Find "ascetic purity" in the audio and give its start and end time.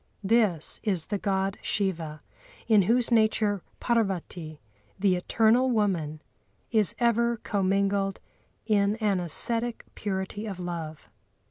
9.19-10.47